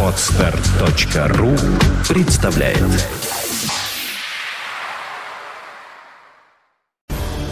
Отстар.ру 0.00 1.50
представляет 2.08 2.78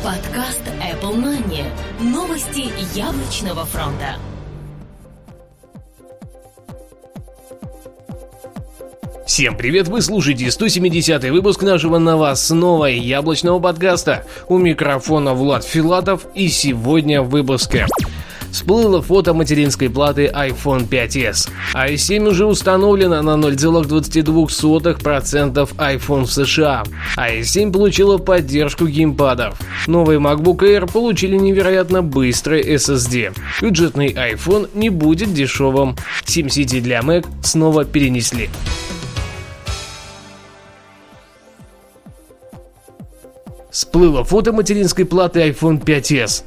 Подкаст 0.04 0.62
Apple 0.80 1.16
Money. 1.16 1.64
Новости 2.00 2.70
яблочного 2.96 3.64
фронта. 3.64 4.14
Всем 9.26 9.56
привет, 9.56 9.88
вы 9.88 10.02
слушаете 10.02 10.52
170 10.52 11.24
выпуск 11.30 11.62
нашего 11.62 11.98
новостного 11.98 12.84
яблочного 12.84 13.58
подкаста. 13.58 14.24
У 14.46 14.58
микрофона 14.58 15.34
Влад 15.34 15.64
Филатов 15.64 16.26
и 16.36 16.46
сегодня 16.46 17.22
в 17.22 17.30
выпуске. 17.30 17.88
Всплыло 18.52 19.00
фото 19.00 19.32
материнской 19.32 19.88
платы 19.88 20.26
iPhone 20.26 20.86
5s. 20.86 21.48
i7 21.74 22.28
уже 22.28 22.44
установлена 22.44 23.22
на 23.22 23.38
0,22% 23.38 25.70
iPhone 25.78 26.24
в 26.24 26.32
США. 26.32 26.84
i7 27.16 27.72
получила 27.72 28.18
поддержку 28.18 28.86
геймпадов. 28.86 29.58
Новый 29.86 30.18
MacBook 30.18 30.58
Air 30.58 30.92
получили 30.92 31.38
невероятно 31.38 32.02
быстрый 32.02 32.60
SSD. 32.74 33.34
Бюджетный 33.62 34.12
iPhone 34.12 34.68
не 34.74 34.90
будет 34.90 35.32
дешевым. 35.32 35.96
SimCity 36.26 36.82
для 36.82 37.00
Mac 37.00 37.24
снова 37.42 37.86
перенесли. 37.86 38.50
Всплыло 43.70 44.22
фото 44.22 44.52
материнской 44.52 45.06
платы 45.06 45.40
iPhone 45.48 45.82
5s. 45.82 46.44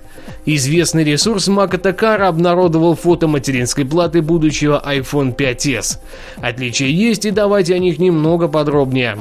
Известный 0.48 1.04
ресурс 1.04 1.48
Макатакара 1.48 2.28
обнародовал 2.28 2.96
фото 2.96 3.28
материнской 3.28 3.84
платы 3.84 4.22
будущего 4.22 4.82
iPhone 4.86 5.36
5s. 5.36 5.98
Отличия 6.38 6.88
есть 6.88 7.26
и 7.26 7.32
давайте 7.32 7.74
о 7.74 7.80
них 7.80 7.98
немного 7.98 8.48
подробнее. 8.48 9.18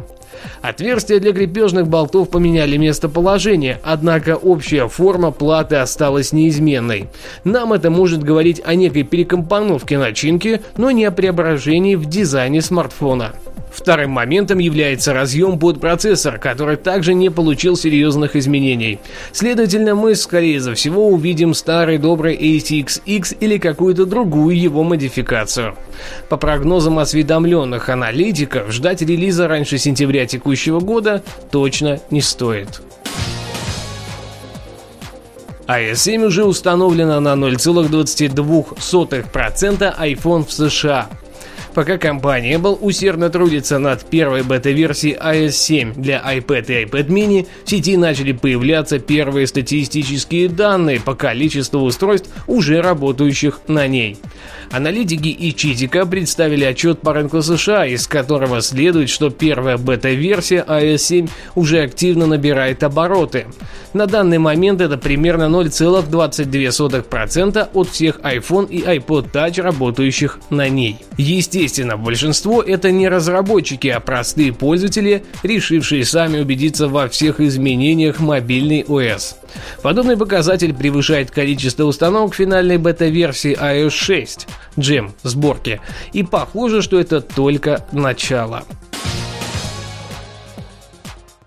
Отверстия 0.60 1.20
для 1.20 1.32
крепежных 1.32 1.88
болтов 1.88 2.28
поменяли 2.28 2.76
местоположение, 2.76 3.80
однако 3.82 4.36
общая 4.36 4.88
форма 4.88 5.30
платы 5.30 5.76
осталась 5.76 6.32
неизменной. 6.32 7.08
Нам 7.44 7.72
это 7.72 7.90
может 7.90 8.22
говорить 8.22 8.60
о 8.62 8.74
некой 8.74 9.04
перекомпоновке 9.04 9.96
начинки, 9.96 10.60
но 10.76 10.90
не 10.90 11.06
о 11.06 11.10
преображении 11.10 11.94
в 11.94 12.04
дизайне 12.04 12.60
смартфона. 12.60 13.32
Вторым 13.74 14.12
моментом 14.12 14.60
является 14.60 15.12
разъем 15.12 15.58
под 15.58 15.80
процессор, 15.80 16.38
который 16.38 16.76
также 16.76 17.12
не 17.12 17.28
получил 17.28 17.76
серьезных 17.76 18.36
изменений. 18.36 19.00
Следовательно, 19.32 19.96
мы, 19.96 20.14
скорее 20.14 20.60
всего, 20.74 21.08
увидим 21.08 21.54
старый 21.54 21.98
добрый 21.98 22.36
ATX-X 22.36 23.34
или 23.40 23.58
какую-то 23.58 24.06
другую 24.06 24.56
его 24.58 24.84
модификацию. 24.84 25.74
По 26.28 26.36
прогнозам 26.36 27.00
осведомленных 27.00 27.88
аналитиков, 27.88 28.70
ждать 28.70 29.02
релиза 29.02 29.48
раньше 29.48 29.78
сентября 29.78 30.26
текущего 30.26 30.78
года 30.78 31.24
точно 31.50 31.98
не 32.10 32.20
стоит. 32.20 32.80
iS7 35.66 36.22
а 36.22 36.26
уже 36.26 36.44
установлена 36.44 37.18
на 37.20 37.32
0,22% 37.32 39.98
iPhone 39.98 40.46
в 40.46 40.52
США. 40.52 41.08
Пока 41.74 41.98
компания 41.98 42.54
Apple 42.54 42.78
усердно 42.80 43.28
трудится 43.30 43.80
над 43.80 44.08
первой 44.08 44.44
бета-версией 44.44 45.16
iOS 45.16 45.50
7 45.50 45.94
для 45.94 46.22
iPad 46.24 46.66
и 46.68 46.84
iPad 46.84 47.08
mini, 47.08 47.48
в 47.64 47.70
сети 47.70 47.96
начали 47.96 48.30
появляться 48.30 49.00
первые 49.00 49.48
статистические 49.48 50.48
данные 50.48 51.00
по 51.00 51.16
количеству 51.16 51.80
устройств, 51.80 52.30
уже 52.46 52.80
работающих 52.80 53.58
на 53.66 53.88
ней. 53.88 54.18
Аналитики 54.70 55.28
и 55.28 55.54
Читика 55.54 56.06
представили 56.06 56.64
отчет 56.64 57.00
по 57.00 57.12
рынку 57.12 57.42
США, 57.42 57.84
из 57.86 58.06
которого 58.06 58.62
следует, 58.62 59.10
что 59.10 59.30
первая 59.30 59.76
бета-версия 59.76 60.64
iOS 60.66 60.98
7 60.98 61.26
уже 61.56 61.82
активно 61.82 62.26
набирает 62.26 62.84
обороты. 62.84 63.46
На 63.92 64.06
данный 64.06 64.38
момент 64.38 64.80
это 64.80 64.96
примерно 64.96 65.44
0,22% 65.44 67.68
от 67.72 67.88
всех 67.88 68.20
iPhone 68.20 68.68
и 68.68 68.82
iPod 68.82 69.32
Touch, 69.32 69.60
работающих 69.60 70.38
на 70.50 70.68
ней. 70.68 70.98
Естественно, 71.16 71.63
большинство 71.96 72.62
это 72.62 72.90
не 72.90 73.08
разработчики, 73.08 73.88
а 73.88 74.00
простые 74.00 74.52
пользователи, 74.52 75.24
решившие 75.42 76.04
сами 76.04 76.40
убедиться 76.40 76.88
во 76.88 77.08
всех 77.08 77.40
изменениях 77.40 78.20
мобильной 78.20 78.82
OS. 78.82 79.36
Подобный 79.82 80.16
показатель 80.16 80.74
превышает 80.74 81.30
количество 81.30 81.84
установок 81.84 82.34
финальной 82.34 82.78
бета-версии 82.78 83.56
iOS 83.56 83.90
6 83.90 84.46
джем 84.78 85.14
сборки. 85.22 85.80
И 86.12 86.22
похоже, 86.22 86.82
что 86.82 86.98
это 86.98 87.20
только 87.20 87.86
начало. 87.92 88.64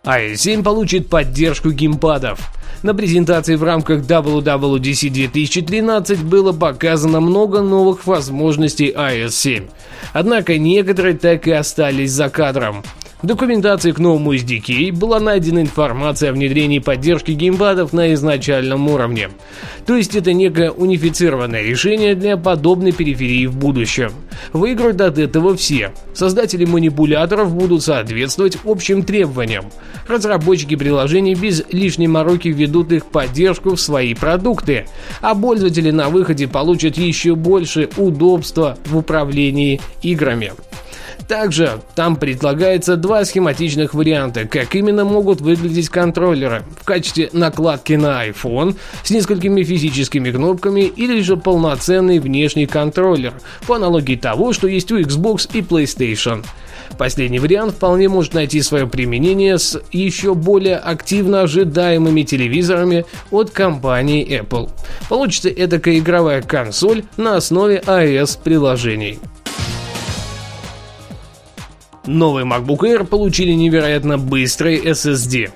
i7 0.04 0.64
получит 0.64 1.10
поддержку 1.10 1.72
геймпадов. 1.72 2.57
На 2.84 2.94
презентации 2.94 3.56
в 3.56 3.64
рамках 3.64 4.02
WWDC 4.02 5.10
2013 5.10 6.24
было 6.24 6.52
показано 6.52 7.20
много 7.20 7.62
новых 7.62 8.06
возможностей 8.06 8.94
iOS 8.96 9.32
7. 9.32 9.68
Однако 10.14 10.58
некоторые 10.58 11.18
так 11.18 11.48
и 11.48 11.52
остались 11.52 12.12
за 12.12 12.30
кадром. 12.30 12.84
В 13.20 13.26
документации 13.26 13.94
к 13.94 14.00
новому 14.00 14.36
SDK 14.36 14.92
была 14.92 15.20
найдена 15.20 15.62
информация 15.62 16.30
о 16.30 16.34
внедрении 16.34 16.78
поддержки 16.78 17.32
геймпадов 17.32 17.92
на 17.92 18.14
изначальном 18.14 18.88
уровне. 18.90 19.32
То 19.88 19.96
есть 19.96 20.16
это 20.16 20.34
некое 20.34 20.70
унифицированное 20.70 21.64
решение 21.64 22.14
для 22.14 22.38
подобной 22.38 22.92
периферии 22.92 23.48
в 23.48 23.58
будущем. 23.58 24.12
Выиграют 24.54 25.02
от 25.02 25.18
этого 25.18 25.58
все. 25.58 25.94
Создатели 26.14 26.66
манипуляторов 26.66 27.56
будут 27.56 27.82
соответствовать 27.82 28.60
общим 28.64 29.02
требованиям. 29.02 29.66
Разработчики 30.08 30.76
приложений 30.76 31.36
без 31.36 31.64
лишней 31.72 32.08
мороки 32.08 32.50
введут 32.50 32.92
их 32.92 33.08
поддержку 33.08 33.76
в 33.76 33.82
свои 33.82 34.14
продукты, 34.14 34.86
а 35.22 35.34
пользователи 35.34 35.90
на 35.90 36.10
выходе 36.10 36.48
получат 36.48 36.98
еще 36.98 37.34
больше 37.34 37.90
удобства 37.98 38.78
в 38.86 38.96
управлении 38.96 39.82
играми. 40.04 40.52
Также 41.28 41.82
там 41.96 42.16
предлагается 42.16 42.96
два 42.96 43.26
схематичных 43.26 43.94
варианта, 43.94 44.46
как 44.46 44.76
именно 44.76 45.04
могут 45.04 45.42
выглядеть 45.42 45.90
контроллеры. 45.90 46.64
В 46.80 46.86
качестве 46.86 47.30
накладки 47.34 47.94
на 47.94 48.28
iPhone 48.28 48.78
с 49.04 49.10
несколькими 49.10 49.64
физическими 49.64 50.32
кнопками 50.32 50.82
или 50.82 51.22
же 51.22 51.36
полноценный 51.38 52.20
внешний 52.20 52.66
контроллер, 52.66 53.34
по 53.68 53.76
аналогии 53.76 54.16
того, 54.16 54.54
что 54.54 54.68
есть 54.68 54.92
у 54.92 55.00
Xbox 55.00 55.50
и 55.54 55.62
PlayStation. 55.62 56.46
Последний 56.98 57.40
вариант 57.40 57.74
вполне 57.74 58.08
может 58.08 58.34
найти 58.34 58.62
свое 58.62 58.88
применение 58.88 59.58
с 59.58 59.80
еще 59.92 60.34
более 60.34 60.78
активно 60.78 61.42
ожидаемыми 61.42 62.24
телевизорами 62.24 63.06
от 63.30 63.52
компании 63.52 64.26
Apple. 64.42 64.70
Получится 65.10 65.50
эдакая 65.50 66.00
игровая 66.00 66.42
консоль 66.42 67.04
на 67.18 67.36
основе 67.36 67.84
iOS-приложений. 67.86 69.20
Новый 72.08 72.46
MacBook 72.46 72.80
Air 72.80 73.06
получили 73.06 73.52
невероятно 73.52 74.18
быстрый 74.18 74.80
SSD. 74.80 75.52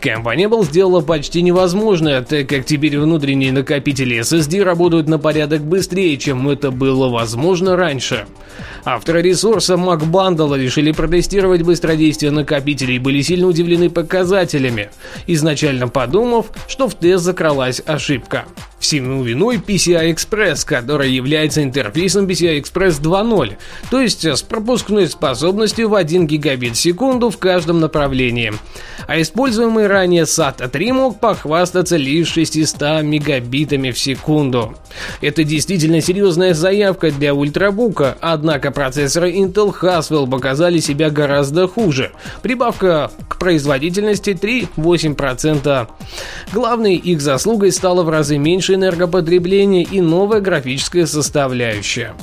Компания 0.00 0.46
Apple 0.46 0.64
сделала 0.64 1.00
почти 1.00 1.42
невозможное, 1.42 2.22
так 2.22 2.48
как 2.48 2.64
теперь 2.64 2.96
внутренние 2.96 3.50
накопители 3.50 4.20
SSD 4.20 4.62
работают 4.62 5.08
на 5.08 5.18
порядок 5.18 5.62
быстрее, 5.62 6.16
чем 6.16 6.48
это 6.48 6.70
было 6.70 7.08
возможно 7.08 7.76
раньше. 7.76 8.26
Авторы 8.84 9.20
ресурса 9.20 9.74
MacBundle 9.74 10.56
решили 10.56 10.92
протестировать 10.92 11.62
быстродействие 11.62 12.30
накопителей 12.30 12.96
и 12.96 13.00
были 13.00 13.20
сильно 13.20 13.48
удивлены 13.48 13.90
показателями, 13.90 14.90
изначально 15.26 15.88
подумав, 15.88 16.46
что 16.68 16.88
в 16.88 16.94
тест 16.94 17.24
закралась 17.24 17.82
ошибка. 17.84 18.44
Всему 18.86 19.24
виной 19.24 19.56
PCI 19.56 20.14
Express, 20.14 20.64
который 20.64 21.10
является 21.10 21.60
интерфейсом 21.60 22.26
PCI 22.26 22.60
Express 22.60 23.02
2.0, 23.02 23.56
то 23.90 24.00
есть 24.00 24.24
с 24.24 24.42
пропускной 24.42 25.08
способностью 25.08 25.88
в 25.88 25.96
1 25.96 26.28
гигабит 26.28 26.76
в 26.76 26.80
секунду 26.80 27.30
в 27.30 27.38
каждом 27.38 27.80
направлении. 27.80 28.52
А 29.08 29.20
используемый 29.20 29.88
ранее 29.88 30.22
SATA 30.22 30.68
3 30.68 30.92
мог 30.92 31.18
похвастаться 31.18 31.96
лишь 31.96 32.28
600 32.28 33.02
мегабитами 33.02 33.90
в 33.90 33.98
секунду. 33.98 34.76
Это 35.20 35.42
действительно 35.42 36.00
серьезная 36.00 36.54
заявка 36.54 37.10
для 37.10 37.34
ультрабука, 37.34 38.16
однако 38.20 38.70
процессоры 38.70 39.32
Intel 39.32 39.74
Haswell 39.76 40.30
показали 40.30 40.78
себя 40.78 41.10
гораздо 41.10 41.66
хуже. 41.66 42.12
Прибавка 42.40 43.10
к 43.28 43.36
производительности 43.38 44.30
3,8%. 44.30 45.88
Главной 46.52 46.94
их 46.94 47.20
заслугой 47.20 47.72
стало 47.72 48.04
в 48.04 48.10
разы 48.10 48.38
меньше 48.38 48.75
энергопотребление 48.76 49.82
и 49.82 50.00
новая 50.00 50.40
графическая 50.40 51.06
составляющая. 51.06 52.14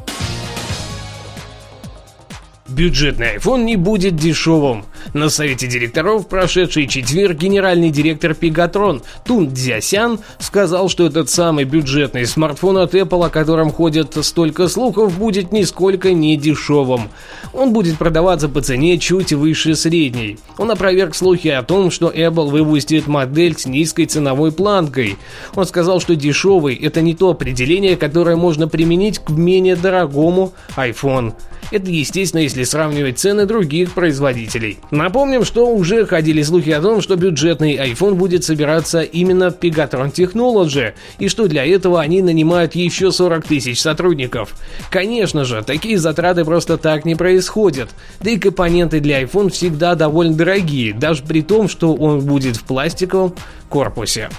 Бюджетный 2.73 3.35
iPhone 3.37 3.65
не 3.65 3.75
будет 3.75 4.15
дешевым. 4.15 4.85
На 5.13 5.29
совете 5.29 5.67
директоров 5.67 6.27
прошедший 6.27 6.87
четверг 6.87 7.37
генеральный 7.37 7.91
директор 7.91 8.33
Пегатрон 8.33 9.03
Тун 9.25 9.53
Дзясян 9.53 10.19
сказал, 10.39 10.89
что 10.89 11.05
этот 11.05 11.29
самый 11.29 11.65
бюджетный 11.65 12.25
смартфон 12.25 12.79
от 12.79 12.95
Apple, 12.95 13.27
о 13.27 13.29
котором 13.29 13.71
ходят 13.71 14.17
столько 14.25 14.67
слухов, 14.69 15.15
будет 15.19 15.51
нисколько 15.51 16.13
не 16.13 16.35
дешевым. 16.35 17.09
Он 17.53 17.73
будет 17.73 17.99
продаваться 17.99 18.49
по 18.49 18.61
цене 18.61 18.97
чуть 18.97 19.33
выше 19.33 19.75
средней. 19.75 20.39
Он 20.57 20.71
опроверг 20.71 21.13
слухи 21.13 21.49
о 21.49 21.61
том, 21.61 21.91
что 21.91 22.09
Apple 22.09 22.49
выпустит 22.49 23.05
модель 23.05 23.55
с 23.55 23.67
низкой 23.67 24.05
ценовой 24.05 24.51
планкой. 24.51 25.17
Он 25.53 25.67
сказал, 25.67 25.99
что 26.01 26.15
дешевый– 26.15 26.73
это 26.81 27.01
не 27.01 27.13
то 27.13 27.29
определение, 27.29 27.97
которое 27.97 28.35
можно 28.35 28.67
применить 28.67 29.19
к 29.19 29.29
менее 29.29 29.75
дорогому 29.75 30.53
iPhone. 30.75 31.33
Это, 31.71 31.89
естественно, 31.89 32.41
если 32.41 32.63
сравнивать 32.63 33.19
цены 33.19 33.45
других 33.45 33.93
производителей. 33.93 34.77
Напомним, 34.91 35.43
что 35.43 35.67
уже 35.67 36.05
ходили 36.05 36.41
слухи 36.41 36.69
о 36.71 36.81
том, 36.81 37.01
что 37.01 37.15
бюджетный 37.15 37.75
iPhone 37.75 38.13
будет 38.15 38.43
собираться 38.43 39.01
именно 39.01 39.51
в 39.51 39.57
Pegatron 39.59 40.13
Technology, 40.13 40.93
и 41.19 41.27
что 41.27 41.47
для 41.47 41.65
этого 41.65 42.01
они 42.01 42.21
нанимают 42.21 42.75
еще 42.75 43.11
40 43.11 43.45
тысяч 43.45 43.81
сотрудников. 43.81 44.53
Конечно 44.89 45.45
же, 45.45 45.63
такие 45.63 45.97
затраты 45.97 46.45
просто 46.45 46.77
так 46.77 47.05
не 47.05 47.15
происходят. 47.15 47.89
Да 48.21 48.29
и 48.29 48.37
компоненты 48.37 48.99
для 48.99 49.21
iPhone 49.23 49.49
всегда 49.49 49.95
довольно 49.95 50.35
дорогие, 50.35 50.93
даже 50.93 51.23
при 51.23 51.41
том, 51.41 51.67
что 51.67 51.93
он 51.93 52.21
будет 52.21 52.57
в 52.57 52.63
пластиковом 52.63 53.33
корпусе. 53.69 54.29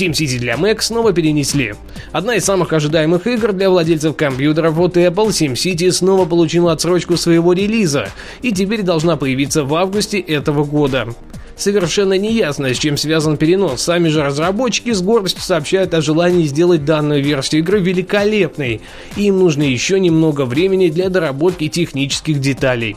SimCity 0.00 0.38
для 0.38 0.54
Mac 0.54 0.80
снова 0.80 1.12
перенесли. 1.12 1.74
Одна 2.12 2.36
из 2.36 2.44
самых 2.44 2.72
ожидаемых 2.72 3.26
игр 3.26 3.52
для 3.52 3.68
владельцев 3.68 4.16
компьютеров 4.16 4.78
от 4.78 4.96
Apple, 4.96 5.28
SimCity 5.28 5.92
снова 5.92 6.24
получила 6.24 6.72
отсрочку 6.72 7.16
своего 7.16 7.52
релиза 7.52 8.08
и 8.40 8.52
теперь 8.52 8.82
должна 8.82 9.16
появиться 9.16 9.64
в 9.64 9.74
августе 9.74 10.18
этого 10.18 10.64
года. 10.64 11.08
Совершенно 11.56 12.16
неясно, 12.16 12.72
с 12.72 12.78
чем 12.78 12.96
связан 12.96 13.36
перенос. 13.36 13.82
Сами 13.82 14.08
же 14.08 14.22
разработчики 14.22 14.92
с 14.92 15.02
гордостью 15.02 15.42
сообщают 15.42 15.92
о 15.92 16.00
желании 16.00 16.46
сделать 16.46 16.86
данную 16.86 17.22
версию 17.22 17.60
игры 17.60 17.80
великолепной, 17.80 18.80
им 19.16 19.38
нужно 19.38 19.64
еще 19.64 20.00
немного 20.00 20.46
времени 20.46 20.88
для 20.88 21.10
доработки 21.10 21.68
технических 21.68 22.40
деталей. 22.40 22.96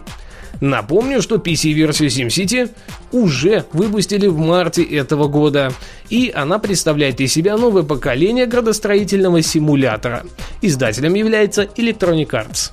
Напомню, 0.63 1.21
что 1.21 1.35
PC-версию 1.35 2.07
SimCity 2.07 2.71
уже 3.11 3.65
выпустили 3.73 4.27
в 4.27 4.37
марте 4.37 4.81
этого 4.81 5.27
года, 5.27 5.73
и 6.09 6.31
она 6.33 6.57
представляет 6.57 7.19
из 7.19 7.33
себя 7.33 7.57
новое 7.57 7.83
поколение 7.83 8.45
градостроительного 8.45 9.41
симулятора. 9.41 10.23
Издателем 10.61 11.15
является 11.15 11.63
Electronic 11.63 12.29
Arts. 12.29 12.71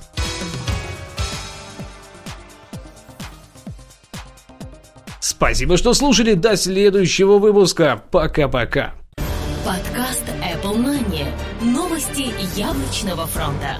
Спасибо, 5.19 5.75
что 5.75 5.93
слушали. 5.93 6.35
До 6.35 6.55
следующего 6.55 7.39
выпуска. 7.39 8.01
Пока-пока. 8.09 8.93
Подкаст 9.65 10.23
Apple 10.41 10.77
Money. 10.77 11.25
Новости 11.61 12.31
яблочного 12.57 13.27
фронта. 13.27 13.79